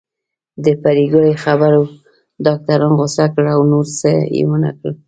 د 0.63 0.65
پري 0.81 1.05
ګلې 1.13 1.33
خبرو 1.43 1.83
ډاکټران 2.45 2.91
غوسه 2.97 3.25
کړل 3.33 3.47
او 3.55 3.61
نور 3.71 3.85
څه 3.99 4.11
يې 4.35 4.43
ونکړل 4.51 4.93